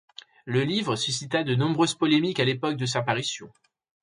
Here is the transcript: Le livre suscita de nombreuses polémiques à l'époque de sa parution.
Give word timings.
Le 0.45 0.63
livre 0.63 0.95
suscita 0.95 1.43
de 1.43 1.53
nombreuses 1.53 1.93
polémiques 1.93 2.39
à 2.39 2.43
l'époque 2.45 2.75
de 2.77 2.87
sa 2.87 3.03
parution. 3.03 3.51